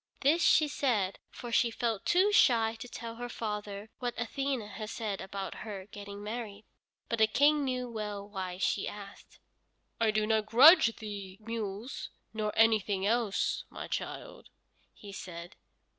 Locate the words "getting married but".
5.91-7.19